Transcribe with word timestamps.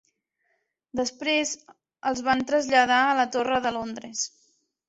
Després, 0.99 1.51
els 2.13 2.25
van 2.31 2.43
traslladar 2.53 3.01
a 3.11 3.15
la 3.23 3.29
Torre 3.37 3.63
de 3.67 3.75
Londres. 3.81 4.27